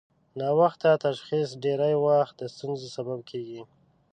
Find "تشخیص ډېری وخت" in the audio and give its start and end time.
1.05-2.33